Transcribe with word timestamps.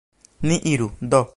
Ni 0.47 0.57
iru, 0.73 0.87
do. 1.13 1.21